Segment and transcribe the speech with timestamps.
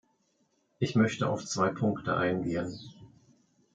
[0.79, 2.75] Ich möchte auf zwei Punkte eingehen.